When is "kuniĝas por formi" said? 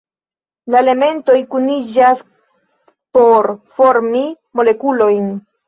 1.51-4.27